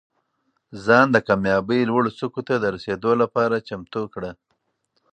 [0.85, 4.31] ځان د کامیابۍ لوړو څوکو ته د رسېدو لپاره چمتو کړه.